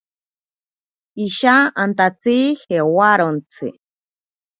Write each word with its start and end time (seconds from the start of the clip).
Isha 1.25 1.55
antatsi 1.83 2.37
jewarontsi. 2.67 3.67